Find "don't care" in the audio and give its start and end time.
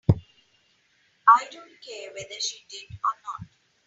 1.51-2.09